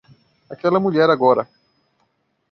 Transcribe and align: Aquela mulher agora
Aquela 0.49 0.79
mulher 0.79 1.11
agora 1.11 1.47